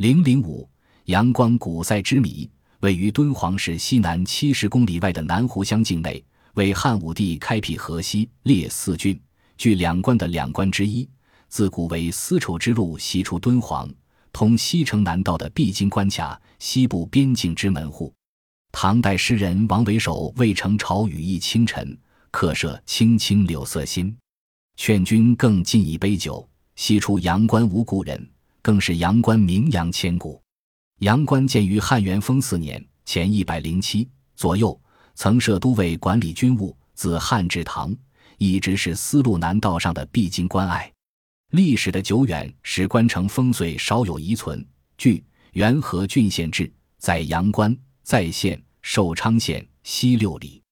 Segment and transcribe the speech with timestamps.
[0.00, 0.66] 零零五
[1.04, 2.48] 阳关古塞之谜，
[2.80, 9.20] 位于敦煌市西南七十公里外的南湖乡境内，为汉武帝开辟河西列四郡，
[9.58, 11.06] 据两关的两关之一，
[11.48, 13.86] 自古为丝绸之路西出敦煌，
[14.32, 18.10] 通西城南道的必经关卡，西部边境之门户。
[18.72, 21.86] 唐代诗人王维首《渭城朝雨浥轻尘》，
[22.30, 24.16] 客舍青青柳色新，
[24.78, 28.26] 劝君更尽一杯酒，西出阳关无故人。
[28.62, 30.42] 更是阳关名扬千古。
[31.00, 34.78] 阳关建于汉元丰四年（前一百零七左右），
[35.14, 36.76] 曾设都尉管理军务。
[36.92, 37.96] 自汉至唐，
[38.36, 40.92] 一直是丝路南道上的必经关隘。
[41.52, 44.62] 历史的久远，使关城风燧少有遗存。
[44.98, 45.14] 据
[45.52, 46.68] 《元和郡县志》，
[46.98, 50.62] 在阳关在县寿昌县西六里，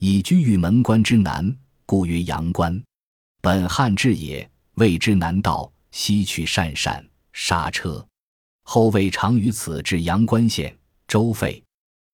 [0.00, 2.78] 以居玉门关之南，故曰阳关。
[3.40, 7.02] 本汉志也，谓之南道，西去鄯善。
[7.32, 8.06] 刹车，
[8.62, 10.76] 后为常于此至阳关县，
[11.06, 11.62] 周废。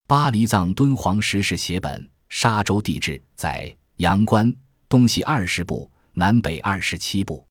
[0.07, 4.55] 巴黎藏敦煌石室写本，沙州地志在阳关
[4.89, 7.45] 东西二十步，南北二十七步。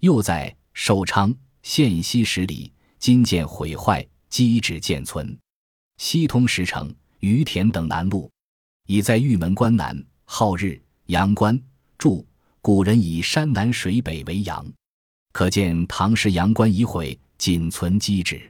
[0.00, 5.38] 又在寿昌县西十里，今见毁坏，基址渐存。
[5.98, 8.28] 西通石城、于田等南路，
[8.88, 11.56] 已在玉门关南，号日阳关。
[11.96, 12.26] 注：
[12.60, 14.66] 古人以山南水北为阳。
[15.32, 18.40] 可见唐时阳关已毁，仅存基址。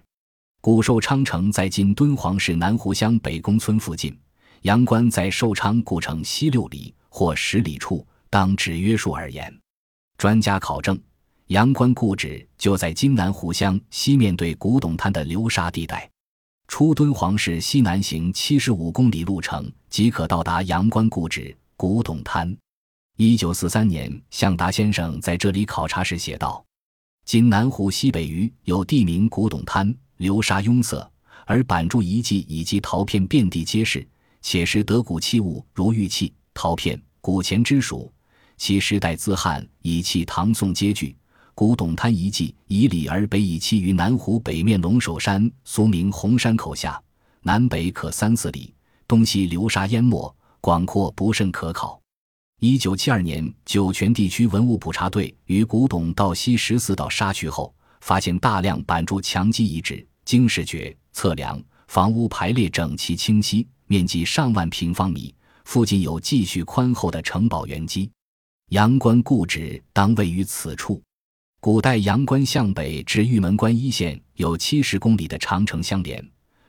[0.61, 4.17] 古寿昌城在今敦煌市南湖乡北宫村附近，
[4.63, 9.57] 阳关在寿昌故城西六里或十里处，当指约数而言。
[10.19, 11.01] 专家考证，
[11.49, 16.09] 阳关故址就在今南湖乡西面对古董滩的流沙地带。
[16.67, 22.57] 出敦煌市西南行七十五公里路程，即可到达阳关故址古董滩。
[23.17, 26.65] 一九四三年，向达先生在这里考察时写道。
[27.25, 31.11] 今南湖西北隅有地名古董滩，流沙拥塞，
[31.47, 34.07] 而板筑遗迹以及陶片遍地皆是，
[34.43, 38.13] 且是得古器物如玉器、陶片、古钱之属。
[38.59, 41.17] 其时代自汉，以器唐宋皆具。
[41.55, 47.01] 古董滩遗迹以里而北，以期于南湖北面龙首山俗名红山口下，
[47.43, 48.75] 南北可三四里，
[49.07, 52.02] 东西流沙淹没，广阔不甚可考。
[52.65, 65.35] 一九七二年，酒泉地区文物普查队于古董道西十四道沙渠后，发现大量板筑墙基遗址，经视觉测量，房屋排列整齐清晰，面积上万平方米。
[65.65, 68.09] 附近有继续宽厚的城堡原基。
[68.69, 71.03] 阳关故址当位于此处。
[71.59, 76.25] 古代阳关向北至玉门关一线有七十公里的长城相连，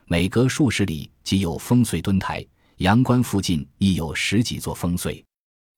[0.06, 2.44] 每隔数十里即有烽燧墩台。
[2.78, 5.22] 阳关附近亦有十几座烽燧。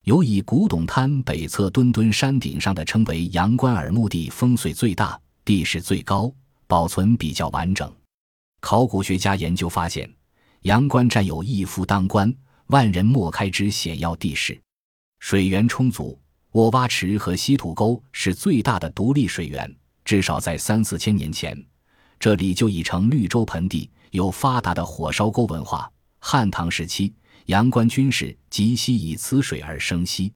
[0.06, 6.32] 有以古董滩北侧墩墩山顶上的称为阳关耳墓地烽燧最大，地势最高，
[6.68, 7.92] 保存比较完整。
[8.60, 10.08] 考古学家研究发现，
[10.62, 12.32] 阳关占有一夫当关、
[12.68, 14.56] 万人莫开之险要地势，
[15.18, 16.16] 水源充足。
[16.52, 19.68] 沃洼池和稀土沟是最大的独立水源，
[20.04, 21.60] 至少在三四千年前，
[22.20, 25.90] 这里就已成绿洲盆地，有发达的火烧沟文化。
[26.20, 27.12] 汉唐时期。
[27.46, 30.32] 阳关军事即西以此水而生息，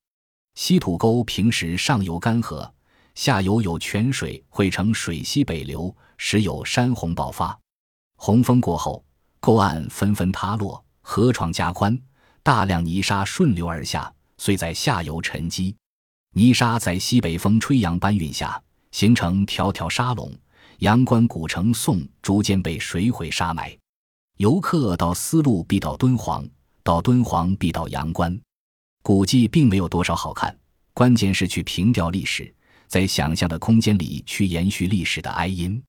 [0.55, 2.71] 西土沟平时上游干涸，
[3.17, 7.59] 下游有泉水汇成水西北流，时有山洪爆发。
[8.15, 9.05] 洪峰过后，
[9.41, 12.01] 沟岸纷纷塌落，河床加宽，
[12.45, 15.75] 大量泥沙顺流而下，遂在下游沉积。
[16.35, 20.33] 泥沙在西北风吹扬搬运下，形成条条沙垄。
[20.79, 23.77] 阳关古城宋逐渐被水毁沙埋。
[24.37, 26.49] 游客到丝路必到敦煌。
[26.83, 28.41] 到敦煌必到阳关，
[29.03, 30.57] 古迹并没有多少好看，
[30.95, 32.53] 关键是去凭吊历史，
[32.87, 35.83] 在想象的空间里去延续历史的哀音。